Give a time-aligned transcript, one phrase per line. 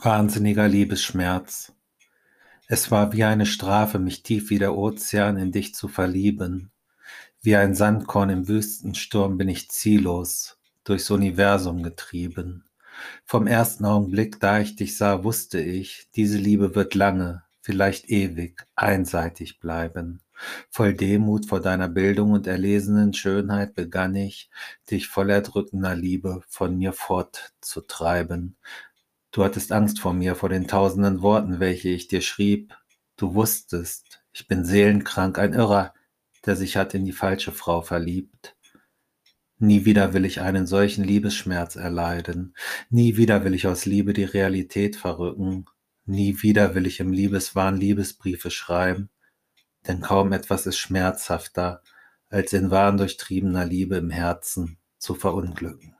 [0.00, 1.72] Wahnsinniger Liebesschmerz.
[2.68, 6.70] Es war wie eine Strafe, mich tief wie der Ozean in dich zu verlieben.
[7.42, 12.64] Wie ein Sandkorn im Wüstensturm bin ich ziellos durchs Universum getrieben.
[13.24, 18.66] Vom ersten Augenblick, da ich dich sah, wusste ich, diese Liebe wird lange, vielleicht ewig,
[18.76, 20.20] einseitig bleiben.
[20.70, 24.48] Voll Demut vor deiner Bildung und erlesenen Schönheit begann ich,
[24.88, 28.56] dich voll erdrückender Liebe von mir fortzutreiben,
[29.30, 32.74] Du hattest Angst vor mir, vor den tausenden Worten, welche ich dir schrieb.
[33.16, 35.92] Du wusstest, ich bin seelenkrank, ein Irrer,
[36.46, 38.56] der sich hat in die falsche Frau verliebt.
[39.58, 42.54] Nie wieder will ich einen solchen Liebesschmerz erleiden.
[42.90, 45.66] Nie wieder will ich aus Liebe die Realität verrücken.
[46.06, 49.10] Nie wieder will ich im Liebeswahn Liebesbriefe schreiben.
[49.86, 51.82] Denn kaum etwas ist schmerzhafter,
[52.30, 55.97] als in wahn durchtriebener Liebe im Herzen zu verunglücken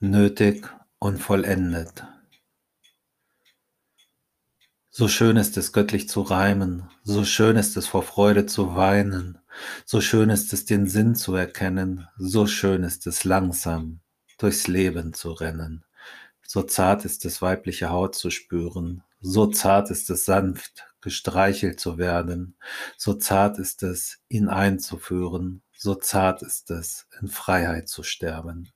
[0.00, 0.68] nötig
[1.00, 2.04] und vollendet.
[4.90, 9.38] So schön ist es, göttlich zu reimen, so schön ist es, vor Freude zu weinen,
[9.84, 14.00] so schön ist es, den Sinn zu erkennen, so schön ist es, langsam
[14.38, 15.84] durchs Leben zu rennen,
[16.46, 21.98] so zart ist es, weibliche Haut zu spüren, so zart ist es, sanft gestreichelt zu
[21.98, 22.56] werden,
[22.96, 28.70] so zart ist es, ihn einzuführen, so zart ist es, in Freiheit zu sterben.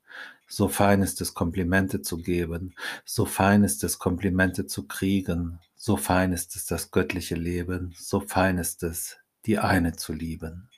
[0.55, 2.75] So fein ist es, Komplimente zu geben,
[3.06, 8.20] so fein ist es, Komplimente zu kriegen, so fein ist es, das göttliche Leben, so
[8.20, 10.69] fein ist es, die eine zu lieben.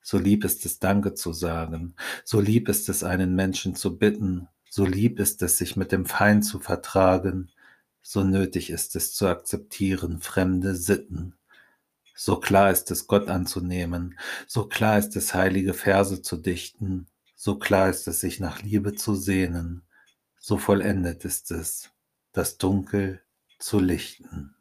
[0.00, 4.46] So lieb ist es, Danke zu sagen, so lieb ist es, einen Menschen zu bitten,
[4.70, 7.50] so lieb ist es, sich mit dem Feind zu vertragen,
[8.02, 11.34] so nötig ist es zu akzeptieren fremde Sitten.
[12.14, 17.58] So klar ist es, Gott anzunehmen, so klar ist es, heilige Verse zu dichten, so
[17.58, 19.86] klar ist es, sich nach Liebe zu sehnen,
[20.40, 21.92] so vollendet ist es,
[22.32, 23.22] das Dunkel
[23.60, 24.55] zu lichten.